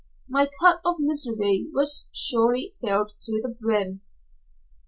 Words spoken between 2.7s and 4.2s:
filled to the brim!